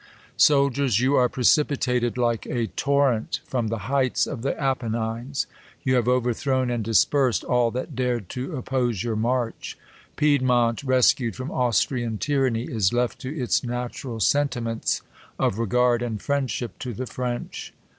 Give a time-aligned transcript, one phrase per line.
[0.01, 0.03] /
[0.35, 5.45] Soldiers, "\7'0U arc precipitated like a torrent from the X heights of the Appenines;
[5.83, 9.77] you have overthrown and dispersed all that dared to oj^pose your march.
[10.15, 15.03] Piedmont, rescued from Austrian tyranny, is left to its natural sentiments
[15.37, 17.71] of regard and friendship to the French.